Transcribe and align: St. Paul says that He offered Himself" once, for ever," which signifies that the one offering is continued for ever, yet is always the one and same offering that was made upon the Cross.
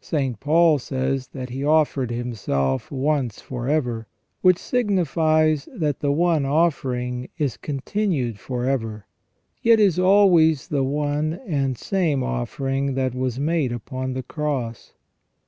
St. 0.00 0.38
Paul 0.38 0.78
says 0.78 1.26
that 1.32 1.50
He 1.50 1.64
offered 1.64 2.12
Himself" 2.12 2.88
once, 3.12 3.40
for 3.40 3.66
ever," 3.68 4.06
which 4.40 4.56
signifies 4.58 5.68
that 5.74 5.98
the 5.98 6.12
one 6.12 6.44
offering 6.46 7.28
is 7.36 7.56
continued 7.56 8.38
for 8.38 8.64
ever, 8.64 9.06
yet 9.60 9.80
is 9.80 9.98
always 9.98 10.68
the 10.68 10.84
one 10.84 11.32
and 11.48 11.76
same 11.76 12.22
offering 12.22 12.94
that 12.94 13.12
was 13.12 13.40
made 13.40 13.72
upon 13.72 14.12
the 14.12 14.22
Cross. 14.22 14.92